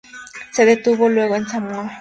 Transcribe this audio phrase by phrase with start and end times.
[0.51, 1.87] Se detuvo luego en Samoa.